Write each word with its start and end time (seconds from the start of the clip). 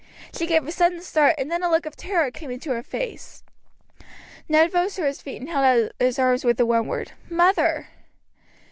She 0.35 0.47
gave 0.47 0.65
a 0.65 0.71
sudden 0.71 1.03
start, 1.03 1.35
and 1.37 1.51
then 1.51 1.61
a 1.61 1.69
look 1.69 1.85
of 1.85 1.95
terror 1.95 2.31
came 2.31 2.49
into 2.49 2.71
her 2.71 2.81
face. 2.81 3.43
Ned 4.49 4.73
rose 4.73 4.95
to 4.95 5.05
his 5.05 5.21
feet 5.21 5.39
and 5.41 5.47
held 5.47 5.63
out 5.63 5.91
his 5.99 6.17
arms 6.17 6.43
with 6.43 6.57
the 6.57 6.65
one 6.65 6.87
word 6.87 7.11
"Mother!" 7.29 7.87